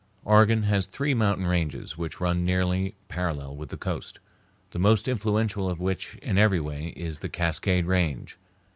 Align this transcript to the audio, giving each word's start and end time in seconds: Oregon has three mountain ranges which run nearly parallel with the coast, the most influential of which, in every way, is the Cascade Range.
Oregon 0.25 0.63
has 0.63 0.87
three 0.87 1.13
mountain 1.13 1.45
ranges 1.45 1.95
which 1.95 2.19
run 2.19 2.43
nearly 2.43 2.95
parallel 3.07 3.55
with 3.55 3.69
the 3.69 3.77
coast, 3.77 4.19
the 4.71 4.79
most 4.79 5.07
influential 5.07 5.69
of 5.69 5.79
which, 5.79 6.15
in 6.23 6.39
every 6.39 6.59
way, 6.59 6.87
is 6.97 7.19
the 7.19 7.29
Cascade 7.29 7.85
Range. 7.85 8.35